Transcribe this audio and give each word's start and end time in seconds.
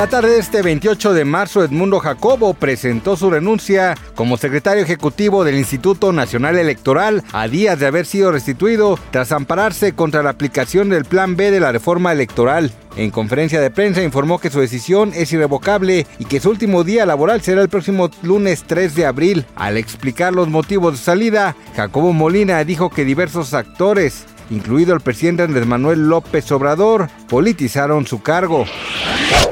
La 0.00 0.06
tarde 0.06 0.30
de 0.30 0.38
este 0.38 0.62
28 0.62 1.12
de 1.12 1.26
marzo, 1.26 1.62
Edmundo 1.62 2.00
Jacobo 2.00 2.54
presentó 2.54 3.18
su 3.18 3.28
renuncia 3.28 3.94
como 4.14 4.38
secretario 4.38 4.82
ejecutivo 4.82 5.44
del 5.44 5.58
Instituto 5.58 6.10
Nacional 6.10 6.56
Electoral 6.56 7.22
a 7.34 7.48
días 7.48 7.78
de 7.78 7.86
haber 7.86 8.06
sido 8.06 8.32
restituido 8.32 8.98
tras 9.10 9.30
ampararse 9.30 9.92
contra 9.92 10.22
la 10.22 10.30
aplicación 10.30 10.88
del 10.88 11.04
Plan 11.04 11.36
B 11.36 11.50
de 11.50 11.60
la 11.60 11.70
reforma 11.70 12.12
electoral. 12.12 12.72
En 12.96 13.10
conferencia 13.10 13.60
de 13.60 13.70
prensa 13.70 14.02
informó 14.02 14.38
que 14.38 14.48
su 14.48 14.60
decisión 14.60 15.12
es 15.14 15.34
irrevocable 15.34 16.06
y 16.18 16.24
que 16.24 16.40
su 16.40 16.48
último 16.48 16.82
día 16.82 17.04
laboral 17.04 17.42
será 17.42 17.60
el 17.60 17.68
próximo 17.68 18.08
lunes 18.22 18.64
3 18.66 18.94
de 18.94 19.04
abril. 19.04 19.44
Al 19.54 19.76
explicar 19.76 20.32
los 20.32 20.48
motivos 20.48 20.94
de 20.94 20.98
salida, 20.98 21.56
Jacobo 21.76 22.14
Molina 22.14 22.64
dijo 22.64 22.88
que 22.88 23.04
diversos 23.04 23.52
actores 23.52 24.24
incluido 24.50 24.94
el 24.94 25.00
presidente 25.00 25.42
Andrés 25.42 25.66
Manuel 25.66 26.08
López 26.08 26.50
Obrador, 26.52 27.08
politizaron 27.28 28.06
su 28.06 28.22
cargo. 28.22 28.66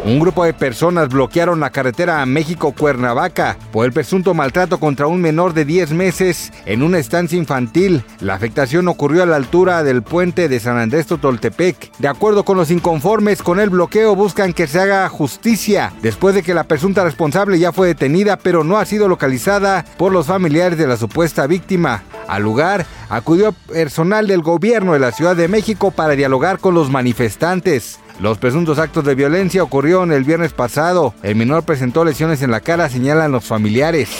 Un 0.04 0.20
grupo 0.20 0.44
de 0.44 0.54
personas 0.54 1.08
bloquearon 1.08 1.60
la 1.60 1.70
carretera 1.70 2.22
a 2.22 2.26
México-Cuernavaca 2.26 3.56
por 3.72 3.84
el 3.84 3.92
presunto 3.92 4.32
maltrato 4.32 4.78
contra 4.78 5.06
un 5.06 5.20
menor 5.20 5.54
de 5.54 5.64
10 5.64 5.92
meses 5.92 6.52
en 6.66 6.82
una 6.82 6.98
estancia 6.98 7.36
infantil. 7.36 8.04
La 8.20 8.34
afectación 8.34 8.88
ocurrió 8.88 9.22
a 9.22 9.26
la 9.26 9.36
altura 9.36 9.82
del 9.82 10.02
puente 10.02 10.48
de 10.48 10.60
San 10.60 10.78
Andrés 10.78 11.06
Totoltepec. 11.06 11.92
De 11.98 12.08
acuerdo 12.08 12.44
con 12.44 12.56
los 12.56 12.70
inconformes 12.70 13.42
con 13.42 13.60
el 13.60 13.70
bloqueo, 13.70 14.14
buscan 14.14 14.52
que 14.52 14.66
se 14.66 14.80
haga 14.80 15.08
justicia 15.08 15.92
después 16.00 16.34
de 16.34 16.42
que 16.42 16.54
la 16.54 16.64
presunta 16.64 17.04
responsable 17.04 17.58
ya 17.58 17.72
fue 17.72 17.88
detenida, 17.88 18.36
pero 18.36 18.64
no 18.64 18.78
ha 18.78 18.84
sido 18.84 19.08
localizada 19.08 19.84
por 19.96 20.12
los 20.12 20.26
familiares 20.26 20.78
de 20.78 20.86
la 20.86 20.96
supuesta 20.96 21.46
víctima. 21.46 22.02
Al 22.28 22.42
lugar 22.42 22.86
acudió 23.08 23.52
personal 23.52 24.26
del 24.26 24.42
gobierno 24.42 24.92
de 24.92 25.00
la 25.00 25.10
Ciudad 25.10 25.34
de 25.34 25.48
México 25.48 25.90
para 25.90 26.14
dialogar 26.14 26.58
con 26.58 26.74
los 26.74 26.90
manifestantes. 26.90 27.98
Los 28.20 28.38
presuntos 28.38 28.78
actos 28.78 29.04
de 29.04 29.14
violencia 29.14 29.62
ocurrieron 29.62 30.12
el 30.12 30.24
viernes 30.24 30.52
pasado. 30.52 31.14
El 31.22 31.36
menor 31.36 31.64
presentó 31.64 32.04
lesiones 32.04 32.42
en 32.42 32.50
la 32.50 32.60
cara, 32.60 32.88
señalan 32.88 33.32
los 33.32 33.44
familiares. 33.44 34.10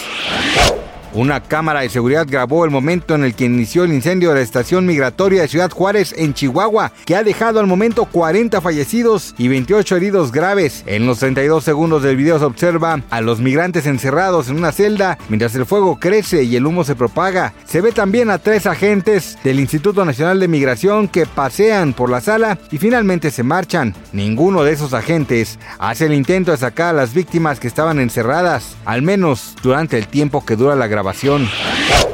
Una 1.19 1.43
cámara 1.43 1.81
de 1.81 1.89
seguridad 1.89 2.29
grabó 2.31 2.65
el 2.65 2.71
momento 2.71 3.17
en 3.17 3.25
el 3.25 3.35
que 3.35 3.47
inició 3.47 3.83
el 3.83 3.93
incendio 3.93 4.29
de 4.29 4.37
la 4.37 4.41
estación 4.41 4.87
migratoria 4.87 5.43
de 5.43 5.49
Ciudad 5.49 5.69
Juárez 5.69 6.15
en 6.17 6.33
Chihuahua, 6.33 6.93
que 7.05 7.17
ha 7.17 7.25
dejado 7.25 7.59
al 7.59 7.67
momento 7.67 8.05
40 8.05 8.61
fallecidos 8.61 9.35
y 9.37 9.49
28 9.49 9.97
heridos 9.97 10.31
graves. 10.31 10.85
En 10.87 11.07
los 11.07 11.19
32 11.19 11.65
segundos 11.65 12.05
del 12.05 12.15
video 12.15 12.39
se 12.39 12.45
observa 12.45 13.03
a 13.11 13.21
los 13.21 13.41
migrantes 13.41 13.87
encerrados 13.87 14.49
en 14.49 14.59
una 14.59 14.71
celda 14.71 15.19
mientras 15.29 15.57
el 15.57 15.67
fuego 15.67 15.99
crece 15.99 16.45
y 16.45 16.55
el 16.55 16.65
humo 16.65 16.85
se 16.85 16.95
propaga. 16.95 17.53
Se 17.67 17.81
ve 17.81 17.91
también 17.91 18.31
a 18.31 18.39
tres 18.39 18.67
agentes 18.67 19.39
del 19.43 19.59
Instituto 19.59 20.05
Nacional 20.05 20.39
de 20.39 20.47
Migración 20.47 21.09
que 21.09 21.27
pasean 21.27 21.95
por 21.95 22.11
la 22.11 22.21
sala 22.21 22.61
y 22.71 22.79
finalmente 22.79 23.33
se 23.33 23.43
marchan. 23.43 23.93
Ninguno 24.13 24.63
de 24.63 24.71
esos 24.71 24.95
agentes 24.95 25.59
hace 25.81 26.07
el 26.07 26.15
intento 26.15 26.53
de 26.53 26.59
sacar 26.59 26.91
a 26.91 26.99
las 26.99 27.13
víctimas 27.13 27.59
que 27.59 27.67
estaban 27.67 27.99
encerradas, 27.99 28.77
al 28.85 29.03
menos 29.03 29.57
durante 29.65 29.99
el 29.99 30.07
tiempo 30.07 30.47
que 30.47 30.55
dura 30.55 30.77
la 30.77 30.87
grabación 30.87 31.08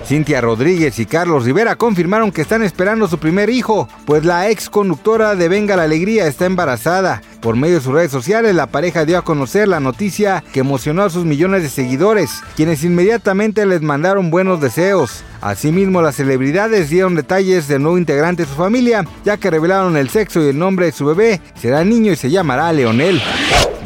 Cintia 0.05 0.41
Rodríguez 0.41 0.99
y 0.99 1.07
Carlos 1.07 1.45
Rivera 1.45 1.77
confirmaron 1.77 2.31
que 2.31 2.43
están 2.43 2.63
esperando 2.63 3.09
su 3.09 3.19
primer 3.19 3.49
hijo, 3.49 3.89
pues 4.05 4.25
la 4.25 4.51
ex 4.51 4.69
conductora 4.69 5.35
de 5.35 5.49
Venga 5.49 5.77
la 5.77 5.85
Alegría 5.85 6.27
está 6.27 6.45
embarazada. 6.45 7.23
Por 7.41 7.57
medio 7.57 7.77
de 7.77 7.81
sus 7.81 7.93
redes 7.93 8.11
sociales, 8.11 8.55
la 8.55 8.67
pareja 8.67 9.05
dio 9.05 9.19
a 9.19 9.23
conocer 9.23 9.69
la 9.69 9.81
noticia 9.81 10.45
que 10.53 10.61
emocionó 10.61 11.03
a 11.03 11.11
sus 11.11 11.25
millones 11.25 11.63
de 11.63 11.69
seguidores, 11.71 12.43
quienes 12.57 12.85
inmediatamente 12.85 13.65
les 13.67 13.83
mandaron 13.83 14.31
buenos 14.31 14.61
deseos. 14.61 15.25
Asimismo, 15.41 16.01
las 16.01 16.17
celebridades 16.17 16.91
dieron 16.91 17.15
detalles 17.15 17.69
del 17.69 17.83
nuevo 17.83 17.99
integrante 17.99 18.45
de 18.45 18.49
su 18.49 18.55
familia, 18.55 19.07
ya 19.25 19.37
que 19.37 19.51
revelaron 19.51 19.97
el 19.97 20.11
sexo 20.11 20.43
y 20.43 20.49
el 20.49 20.59
nombre 20.59 20.87
de 20.87 20.93
su 20.93 21.05
bebé. 21.07 21.41
Será 21.55 21.85
niño 21.85 22.13
y 22.13 22.17
se 22.17 22.31
llamará 22.31 22.73
Leonel. 22.73 23.21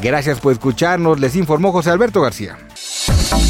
Gracias 0.02 0.40
por 0.40 0.52
escucharnos, 0.52 1.18
les 1.18 1.34
informó 1.34 1.72
José 1.72 1.90
Alberto 1.90 2.20
García. 2.20 2.56